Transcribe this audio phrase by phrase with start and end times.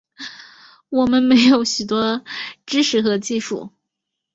[0.89, 2.23] 我们没有许多
[2.65, 3.69] 知识和技术